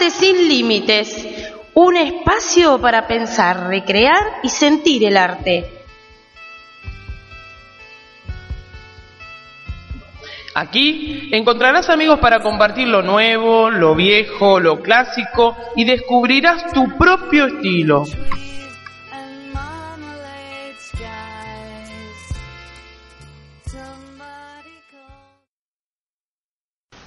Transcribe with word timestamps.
Arte 0.00 0.10
sin 0.12 0.48
límites. 0.48 1.28
Un 1.74 1.94
espacio 1.98 2.80
para 2.80 3.06
pensar, 3.06 3.68
recrear 3.68 4.40
y 4.42 4.48
sentir 4.48 5.04
el 5.04 5.18
arte. 5.18 5.68
Aquí 10.54 11.28
encontrarás 11.32 11.90
amigos 11.90 12.18
para 12.18 12.40
compartir 12.40 12.88
lo 12.88 13.02
nuevo, 13.02 13.68
lo 13.68 13.94
viejo, 13.94 14.58
lo 14.58 14.80
clásico 14.80 15.54
y 15.76 15.84
descubrirás 15.84 16.72
tu 16.72 16.96
propio 16.96 17.46
estilo. 17.46 18.04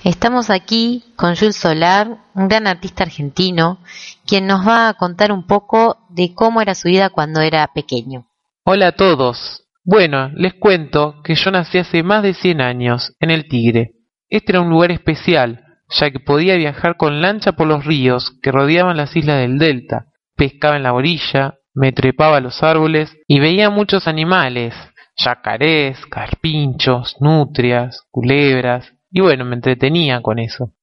Estamos 0.04 0.50
aquí 0.50 1.02
con 1.16 1.38
Jules 1.38 1.56
Solar, 1.56 2.18
un 2.36 2.50
gran 2.50 2.68
artista 2.68 3.06
argentino, 3.06 3.80
quien 4.28 4.48
nos 4.48 4.68
va 4.68 4.90
a 4.90 4.96
contar 4.96 5.32
un 5.32 5.48
poco 5.48 5.98
de 6.10 6.34
cómo 6.34 6.62
era 6.62 6.76
su 6.76 6.90
vida 6.90 7.10
cuando 7.10 7.40
era 7.40 7.66
pequeño. 7.74 8.28
Hola 8.66 8.88
a 8.88 8.92
todos. 8.92 9.64
Bueno, 9.86 10.30
les 10.36 10.56
cuento 10.56 11.22
que 11.24 11.36
yo 11.36 11.52
nací 11.52 11.78
hace 11.78 12.04
más 12.04 12.22
de 12.22 12.34
100 12.34 12.60
años, 12.60 13.14
en 13.22 13.32
el 13.32 13.48
Tigre. 13.48 13.92
Este 14.28 14.52
era 14.52 14.60
un 14.60 14.70
lugar 14.70 14.92
especial, 14.92 15.64
ya 15.88 16.12
que 16.12 16.20
podía 16.20 16.58
viajar 16.58 16.98
con 16.98 17.22
lancha 17.22 17.54
por 17.54 17.68
los 17.68 17.86
ríos 17.86 18.38
que 18.42 18.52
rodeaban 18.52 18.98
las 18.98 19.16
islas 19.16 19.38
del 19.38 19.58
Delta, 19.58 20.08
pescaba 20.36 20.76
en 20.76 20.84
la 20.84 20.94
orilla, 20.94 21.60
me 21.74 21.94
trepaba 21.94 22.38
a 22.38 22.42
los 22.42 22.62
árboles 22.62 23.16
y 23.26 23.40
veía 23.40 23.70
muchos 23.70 24.10
animales, 24.10 24.76
yacarés, 25.16 26.06
carpinchos, 26.08 27.16
nutrias, 27.22 28.02
culebras, 28.12 28.94
y 29.14 29.22
bueno, 29.22 29.46
me 29.46 29.56
entretenía 29.56 30.22
con 30.24 30.40
eso. 30.40 30.74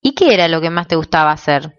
¿Y 0.00 0.14
qué 0.14 0.32
era 0.32 0.46
lo 0.46 0.60
que 0.60 0.70
más 0.70 0.86
te 0.86 0.94
gustaba 0.94 1.32
hacer? 1.32 1.74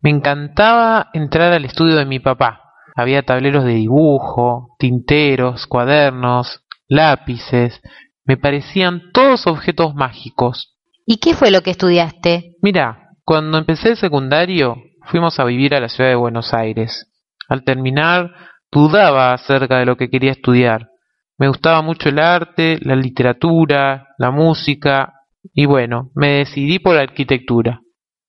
Me 0.00 0.10
encantaba 0.10 1.10
entrar 1.12 1.52
al 1.52 1.64
estudio 1.64 1.96
de 1.96 2.06
mi 2.06 2.20
papá. 2.20 2.62
Había 2.94 3.24
tableros 3.24 3.64
de 3.64 3.74
dibujo, 3.74 4.76
tinteros, 4.78 5.66
cuadernos, 5.66 6.62
lápices. 6.86 7.82
Me 8.24 8.36
parecían 8.36 9.10
todos 9.12 9.48
objetos 9.48 9.96
mágicos. 9.96 10.78
¿Y 11.04 11.16
qué 11.16 11.34
fue 11.34 11.50
lo 11.50 11.60
que 11.62 11.72
estudiaste? 11.72 12.54
Mira, 12.62 13.10
cuando 13.24 13.58
empecé 13.58 13.90
el 13.90 13.96
secundario, 13.96 14.76
fuimos 15.02 15.40
a 15.40 15.44
vivir 15.44 15.74
a 15.74 15.80
la 15.80 15.88
ciudad 15.88 16.10
de 16.10 16.16
Buenos 16.16 16.54
Aires. 16.54 17.10
Al 17.48 17.64
terminar, 17.64 18.30
dudaba 18.70 19.32
acerca 19.32 19.78
de 19.78 19.86
lo 19.86 19.96
que 19.96 20.08
quería 20.08 20.30
estudiar. 20.30 20.88
Me 21.36 21.48
gustaba 21.48 21.82
mucho 21.82 22.10
el 22.10 22.20
arte, 22.20 22.78
la 22.80 22.94
literatura, 22.94 24.14
la 24.18 24.30
música, 24.30 25.15
y 25.52 25.66
bueno, 25.66 26.10
me 26.14 26.38
decidí 26.38 26.78
por 26.78 26.96
arquitectura. 26.96 27.80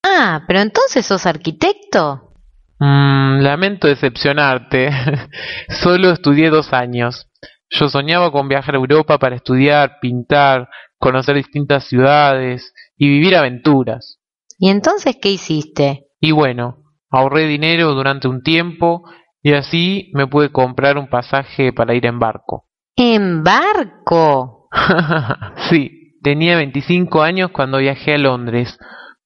Ah, 0.03 0.43
pero 0.47 0.59
entonces 0.59 1.05
sos 1.05 1.25
arquitecto. 1.25 2.33
Mmm, 2.79 3.39
lamento 3.41 3.87
decepcionarte. 3.87 4.89
Solo 5.81 6.11
estudié 6.11 6.49
dos 6.49 6.73
años. 6.73 7.27
Yo 7.69 7.89
soñaba 7.89 8.31
con 8.31 8.47
viajar 8.47 8.75
a 8.75 8.77
Europa 8.77 9.17
para 9.17 9.35
estudiar, 9.35 9.99
pintar, 9.99 10.69
conocer 10.97 11.35
distintas 11.35 11.85
ciudades 11.87 12.73
y 12.95 13.09
vivir 13.09 13.35
aventuras. 13.35 14.19
¿Y 14.57 14.69
entonces 14.69 15.17
qué 15.21 15.29
hiciste? 15.29 16.05
Y 16.19 16.31
bueno, 16.31 16.83
ahorré 17.09 17.47
dinero 17.47 17.93
durante 17.93 18.27
un 18.27 18.41
tiempo 18.41 19.03
y 19.41 19.53
así 19.53 20.11
me 20.13 20.27
pude 20.27 20.51
comprar 20.51 20.97
un 20.97 21.09
pasaje 21.09 21.73
para 21.73 21.93
ir 21.93 22.05
en 22.05 22.19
barco. 22.19 22.65
¿En 22.95 23.43
barco? 23.43 24.69
sí, 25.69 25.96
Tenía 26.27 26.57
25 26.57 27.23
años 27.23 27.51
cuando 27.51 27.77
viajé 27.77 28.15
a 28.15 28.17
Londres. 28.17 28.77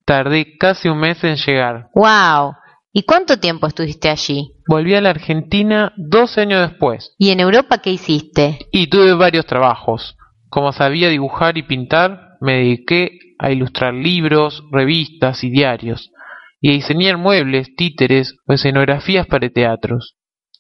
Tardé 0.06 0.56
casi 0.60 0.88
un 0.88 1.00
mes 1.00 1.24
en 1.24 1.36
llegar. 1.36 1.88
¡Wow! 1.96 2.54
¿Y 2.94 3.02
cuánto 3.08 3.40
tiempo 3.40 3.66
estuviste 3.66 4.08
allí? 4.08 4.52
Volví 4.68 4.94
a 4.94 5.02
la 5.02 5.10
Argentina 5.10 5.94
dos 5.98 6.38
años 6.38 6.70
después. 6.70 7.16
¿Y 7.18 7.32
en 7.32 7.40
Europa 7.40 7.80
qué 7.80 7.90
hiciste? 7.90 8.60
Y 8.72 8.86
tuve 8.86 9.16
varios 9.16 9.48
trabajos. 9.48 10.16
Como 10.48 10.72
sabía 10.74 11.10
dibujar 11.10 11.58
y 11.58 11.64
pintar, 11.64 12.38
me 12.40 12.58
dediqué 12.58 13.18
a 13.40 13.50
ilustrar 13.50 13.96
libros, 13.96 14.64
revistas 14.72 15.44
y 15.44 15.50
diarios, 15.50 16.12
y 16.60 16.70
a 16.70 16.74
diseñar 16.74 17.18
muebles, 17.18 17.76
títeres 17.76 18.36
o 18.46 18.54
escenografías 18.54 19.26
para 19.26 19.50
teatros. 19.50 20.18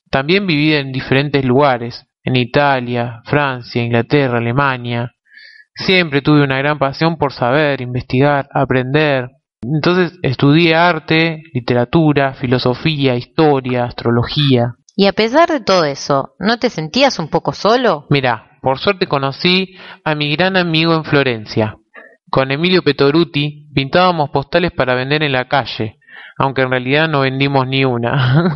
También 0.09 0.47
viví 0.47 0.73
en 0.73 0.91
diferentes 0.91 1.45
lugares, 1.45 2.07
en 2.23 2.35
Italia, 2.35 3.21
Francia, 3.25 3.83
Inglaterra, 3.83 4.39
Alemania, 4.39 5.13
Siempre 5.75 6.21
tuve 6.21 6.43
una 6.43 6.57
gran 6.57 6.77
pasión 6.77 7.17
por 7.17 7.33
saber, 7.33 7.81
investigar, 7.81 8.47
aprender. 8.53 9.29
Entonces 9.61 10.17
estudié 10.23 10.75
arte, 10.75 11.43
literatura, 11.53 12.33
filosofía, 12.33 13.15
historia, 13.15 13.85
astrología. 13.85 14.75
Y 14.95 15.07
a 15.07 15.13
pesar 15.13 15.49
de 15.49 15.61
todo 15.61 15.85
eso, 15.85 16.35
¿no 16.39 16.57
te 16.57 16.69
sentías 16.69 17.19
un 17.19 17.29
poco 17.29 17.53
solo? 17.53 18.05
Mira, 18.09 18.57
por 18.61 18.79
suerte 18.79 19.07
conocí 19.07 19.75
a 20.03 20.15
mi 20.15 20.35
gran 20.35 20.57
amigo 20.57 20.93
en 20.93 21.03
Florencia. 21.03 21.77
Con 22.29 22.51
Emilio 22.51 22.83
Petoruti 22.83 23.69
pintábamos 23.73 24.29
postales 24.29 24.71
para 24.71 24.95
vender 24.95 25.23
en 25.23 25.31
la 25.31 25.47
calle, 25.47 25.99
aunque 26.37 26.61
en 26.61 26.71
realidad 26.71 27.07
no 27.07 27.21
vendimos 27.21 27.67
ni 27.67 27.85
una. 27.85 28.55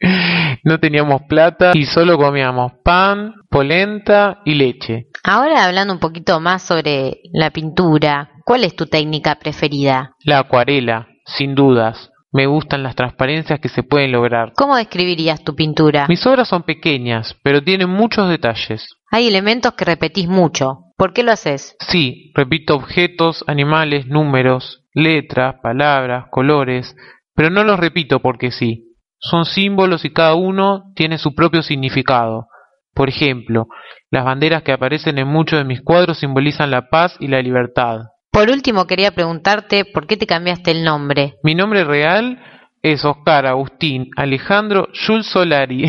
no 0.64 0.78
teníamos 0.78 1.22
plata 1.28 1.72
y 1.74 1.84
solo 1.84 2.18
comíamos 2.18 2.72
pan, 2.84 3.34
polenta 3.48 4.40
y 4.44 4.54
leche. 4.54 5.06
Ahora 5.24 5.64
hablando 5.64 5.92
un 5.94 6.00
poquito 6.00 6.40
más 6.40 6.62
sobre 6.62 7.20
la 7.32 7.50
pintura, 7.50 8.30
¿cuál 8.44 8.64
es 8.64 8.74
tu 8.74 8.86
técnica 8.86 9.36
preferida? 9.36 10.14
La 10.24 10.40
acuarela, 10.40 11.08
sin 11.26 11.54
dudas. 11.54 12.10
Me 12.32 12.46
gustan 12.46 12.84
las 12.84 12.94
transparencias 12.94 13.58
que 13.58 13.68
se 13.68 13.82
pueden 13.82 14.12
lograr. 14.12 14.52
¿Cómo 14.56 14.76
describirías 14.76 15.42
tu 15.42 15.56
pintura? 15.56 16.06
Mis 16.08 16.24
obras 16.26 16.46
son 16.46 16.62
pequeñas, 16.62 17.36
pero 17.42 17.60
tienen 17.60 17.90
muchos 17.90 18.28
detalles. 18.28 18.86
Hay 19.10 19.26
elementos 19.26 19.74
que 19.74 19.84
repetís 19.84 20.28
mucho. 20.28 20.84
¿Por 20.96 21.12
qué 21.12 21.24
lo 21.24 21.32
haces? 21.32 21.76
Sí, 21.88 22.30
repito 22.36 22.76
objetos, 22.76 23.42
animales, 23.48 24.06
números, 24.06 24.84
letras, 24.94 25.56
palabras, 25.60 26.26
colores, 26.30 26.94
pero 27.34 27.50
no 27.50 27.64
los 27.64 27.80
repito 27.80 28.20
porque 28.20 28.52
sí. 28.52 28.89
Son 29.20 29.44
símbolos 29.44 30.04
y 30.04 30.12
cada 30.12 30.34
uno 30.34 30.92
tiene 30.96 31.18
su 31.18 31.34
propio 31.34 31.62
significado. 31.62 32.46
Por 32.94 33.08
ejemplo, 33.08 33.68
las 34.10 34.24
banderas 34.24 34.62
que 34.62 34.72
aparecen 34.72 35.18
en 35.18 35.28
muchos 35.28 35.58
de 35.58 35.64
mis 35.64 35.82
cuadros 35.82 36.18
simbolizan 36.18 36.70
la 36.70 36.88
paz 36.88 37.16
y 37.20 37.28
la 37.28 37.40
libertad. 37.40 38.00
Por 38.32 38.48
último, 38.48 38.86
quería 38.86 39.12
preguntarte 39.12 39.84
por 39.84 40.06
qué 40.06 40.16
te 40.16 40.26
cambiaste 40.26 40.70
el 40.70 40.84
nombre. 40.84 41.34
Mi 41.42 41.54
nombre 41.54 41.84
real 41.84 42.40
es 42.82 43.04
Oscar 43.04 43.46
Agustín 43.46 44.10
Alejandro 44.16 44.88
Jules 45.06 45.26
Solari. 45.26 45.84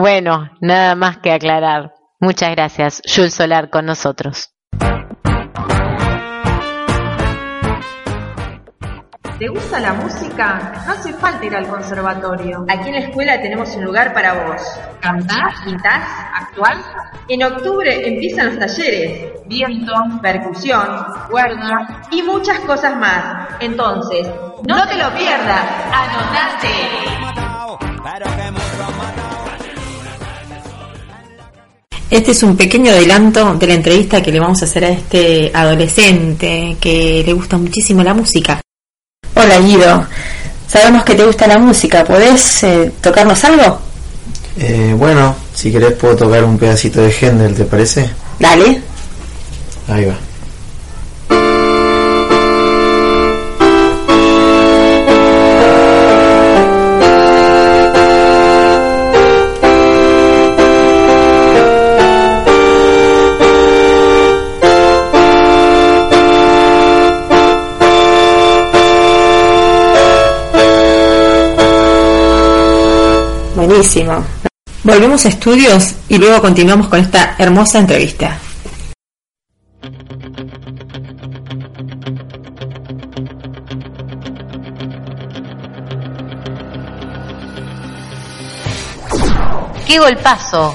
bueno, 0.00 0.50
nada 0.60 0.94
más 0.94 1.18
que 1.18 1.32
aclarar. 1.32 1.92
Muchas 2.18 2.50
gracias, 2.50 3.02
Jules 3.06 3.34
Solar, 3.34 3.70
con 3.70 3.86
nosotros. 3.86 4.50
¿Te 9.38 9.48
gusta 9.48 9.78
la 9.80 9.92
música? 9.92 10.72
No 10.86 10.92
hace 10.92 11.12
falta 11.12 11.44
ir 11.44 11.54
al 11.54 11.68
conservatorio. 11.68 12.64
Aquí 12.70 12.88
en 12.88 12.94
la 12.94 13.00
escuela 13.00 13.42
tenemos 13.42 13.68
un 13.76 13.84
lugar 13.84 14.14
para 14.14 14.32
vos. 14.32 14.62
¿Cantás? 15.00 15.60
¿Pintás? 15.62 16.08
¿Actuar? 16.34 16.78
En 17.28 17.42
octubre 17.44 18.08
empiezan 18.08 18.46
los 18.46 18.58
talleres. 18.58 19.32
Viento, 19.46 19.92
percusión, 20.22 20.88
cuerda 21.30 22.06
y 22.10 22.22
muchas 22.22 22.60
cosas 22.60 22.96
más. 22.96 23.48
Entonces, 23.60 24.26
no, 24.66 24.88
te 24.88 24.96
lo 24.96 25.12
pierdas. 25.14 25.66
¡Anotate! 25.92 26.68
Este 32.08 32.30
es 32.30 32.42
un 32.42 32.56
pequeño 32.56 32.90
adelanto 32.90 33.52
de 33.54 33.66
la 33.66 33.74
entrevista 33.74 34.22
que 34.22 34.32
le 34.32 34.40
vamos 34.40 34.62
a 34.62 34.64
hacer 34.64 34.84
a 34.86 34.88
este 34.88 35.50
adolescente 35.52 36.78
que 36.80 37.22
le 37.26 37.32
gusta 37.34 37.58
muchísimo 37.58 38.02
la 38.02 38.14
música. 38.14 38.62
Hola 39.38 39.58
Guido, 39.58 40.06
sabemos 40.66 41.04
que 41.04 41.14
te 41.14 41.22
gusta 41.22 41.46
la 41.46 41.58
música, 41.58 42.02
¿podés 42.04 42.64
eh, 42.64 42.90
tocarnos 43.02 43.44
algo? 43.44 43.78
Eh, 44.56 44.94
bueno, 44.96 45.36
si 45.52 45.70
querés 45.70 45.92
puedo 45.92 46.16
tocar 46.16 46.42
un 46.42 46.56
pedacito 46.56 47.02
de 47.02 47.12
Händel, 47.12 47.54
¿te 47.54 47.64
parece? 47.64 48.08
Dale. 48.38 48.80
Ahí 49.88 50.06
va. 50.06 50.14
Buenísimo. 73.66 74.24
Volvemos 74.84 75.24
a 75.24 75.28
estudios 75.28 75.96
y 76.08 76.18
luego 76.18 76.40
continuamos 76.40 76.86
con 76.86 77.00
esta 77.00 77.34
hermosa 77.36 77.80
entrevista. 77.80 78.38
¡Qué 89.84 89.98
golpazo! 89.98 90.72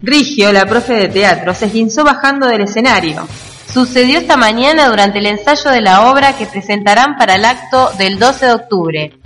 Rigio, 0.00 0.50
la 0.50 0.64
profe 0.64 0.94
de 0.94 1.08
teatro, 1.08 1.52
se 1.52 1.66
esguinzó 1.66 2.04
bajando 2.04 2.46
del 2.46 2.62
escenario. 2.62 3.28
Sucedió 3.70 4.18
esta 4.18 4.38
mañana 4.38 4.88
durante 4.88 5.18
el 5.18 5.26
ensayo 5.26 5.70
de 5.70 5.82
la 5.82 6.10
obra 6.10 6.38
que 6.38 6.46
presentarán 6.46 7.16
para 7.18 7.34
el 7.34 7.44
acto 7.44 7.90
del 7.98 8.18
12 8.18 8.46
de 8.46 8.52
octubre. 8.52 9.19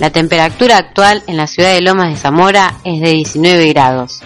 La 0.00 0.10
temperatura 0.10 0.76
actual 0.76 1.22
en 1.26 1.36
la 1.36 1.46
ciudad 1.46 1.72
de 1.72 1.80
Lomas 1.80 2.10
de 2.10 2.16
Zamora 2.16 2.74
es 2.84 3.00
de 3.00 3.10
19 3.10 3.66
grados. 3.72 4.20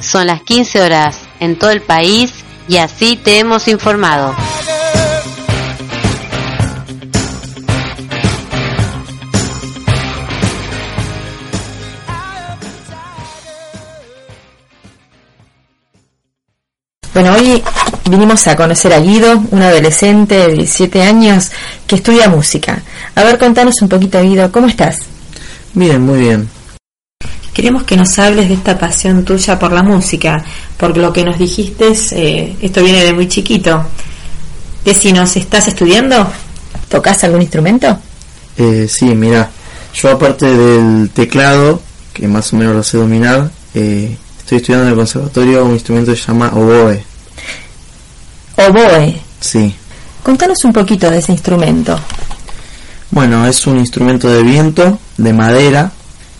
Son 0.00 0.26
las 0.26 0.42
15 0.42 0.80
horas 0.80 1.20
en 1.40 1.58
todo 1.58 1.70
el 1.70 1.82
país 1.82 2.32
y 2.68 2.78
así 2.78 3.16
te 3.16 3.38
hemos 3.38 3.68
informado. 3.68 4.34
Bueno, 17.14 17.32
hoy 17.32 17.62
vinimos 18.10 18.44
a 18.48 18.56
conocer 18.56 18.92
a 18.92 18.98
Guido, 18.98 19.40
un 19.52 19.62
adolescente 19.62 20.34
de 20.34 20.54
17 20.54 21.00
años 21.00 21.48
que 21.86 21.94
estudia 21.94 22.28
música. 22.28 22.82
A 23.14 23.22
ver, 23.22 23.38
contanos 23.38 23.80
un 23.82 23.88
poquito, 23.88 24.20
Guido, 24.20 24.50
¿cómo 24.50 24.66
estás? 24.66 24.98
Bien, 25.74 26.02
muy 26.02 26.18
bien. 26.18 26.48
Queremos 27.52 27.84
que 27.84 27.96
nos 27.96 28.18
hables 28.18 28.48
de 28.48 28.54
esta 28.54 28.76
pasión 28.76 29.24
tuya 29.24 29.56
por 29.60 29.70
la 29.70 29.84
música, 29.84 30.44
por 30.76 30.96
lo 30.96 31.12
que 31.12 31.22
nos 31.22 31.38
dijiste, 31.38 31.92
eh, 32.16 32.56
esto 32.60 32.82
viene 32.82 33.04
de 33.04 33.12
muy 33.12 33.28
chiquito. 33.28 33.84
Decinos, 34.84 35.36
¿estás 35.36 35.68
estudiando? 35.68 36.28
¿Tocas 36.88 37.22
algún 37.22 37.42
instrumento? 37.42 37.96
Eh, 38.58 38.88
sí, 38.90 39.14
mira, 39.14 39.48
yo 39.94 40.10
aparte 40.10 40.46
del 40.46 41.10
teclado, 41.10 41.80
que 42.12 42.26
más 42.26 42.52
o 42.52 42.56
menos 42.56 42.74
lo 42.74 42.82
sé 42.82 42.96
dominar, 42.96 43.52
eh, 43.72 44.16
estoy 44.44 44.58
estudiando 44.58 44.86
en 44.86 44.90
el 44.92 44.98
conservatorio 44.98 45.64
un 45.64 45.72
instrumento 45.72 46.12
que 46.12 46.18
se 46.18 46.26
llama 46.26 46.50
oboe. 46.54 47.02
Oboe. 48.56 49.18
Sí. 49.40 49.74
Contanos 50.22 50.62
un 50.64 50.72
poquito 50.72 51.10
de 51.10 51.18
ese 51.18 51.32
instrumento. 51.32 51.98
Bueno, 53.10 53.46
es 53.46 53.66
un 53.66 53.78
instrumento 53.78 54.28
de 54.28 54.42
viento, 54.42 54.98
de 55.16 55.32
madera, 55.32 55.90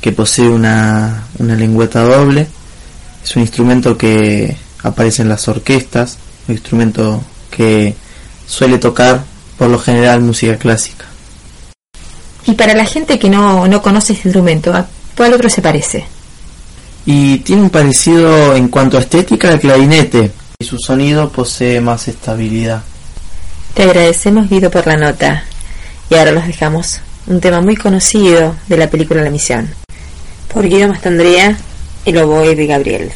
que 0.02 0.12
posee 0.12 0.48
una, 0.48 1.24
una 1.38 1.56
lengüeta 1.56 2.02
doble. 2.02 2.46
Es 3.24 3.36
un 3.36 3.42
instrumento 3.42 3.96
que 3.96 4.54
aparece 4.82 5.22
en 5.22 5.30
las 5.30 5.48
orquestas, 5.48 6.18
un 6.46 6.56
instrumento 6.56 7.24
que 7.50 7.94
suele 8.46 8.76
tocar 8.76 9.24
por 9.56 9.70
lo 9.70 9.78
general 9.78 10.20
música 10.20 10.58
clásica. 10.58 11.06
Y 12.44 12.52
para 12.52 12.74
la 12.74 12.84
gente 12.84 13.18
que 13.18 13.30
no, 13.30 13.66
no 13.66 13.80
conoce 13.80 14.12
este 14.12 14.28
instrumento, 14.28 14.74
¿a 14.74 14.86
cuál 15.16 15.32
otro 15.32 15.48
se 15.48 15.62
parece? 15.62 16.04
Y 17.06 17.38
tiene 17.38 17.62
un 17.62 17.70
parecido 17.70 18.54
en 18.56 18.68
cuanto 18.68 18.96
a 18.96 19.00
estética 19.00 19.48
al 19.48 19.60
clarinete, 19.60 20.32
y 20.58 20.64
su 20.64 20.78
sonido 20.78 21.28
posee 21.30 21.80
más 21.80 22.08
estabilidad. 22.08 22.82
Te 23.74 23.82
agradecemos 23.82 24.48
Guido 24.48 24.70
por 24.70 24.86
la 24.86 24.96
nota. 24.96 25.44
Y 26.08 26.14
ahora 26.14 26.32
los 26.32 26.46
dejamos 26.46 27.00
un 27.26 27.40
tema 27.40 27.60
muy 27.60 27.76
conocido 27.76 28.54
de 28.68 28.76
la 28.76 28.88
película 28.88 29.22
La 29.22 29.30
Misión. 29.30 29.68
Por 30.52 30.68
Guido 30.68 30.88
Mastandrea, 30.88 31.56
el 32.04 32.18
oboe 32.18 32.54
de 32.54 32.66
Gabriel. 32.66 33.12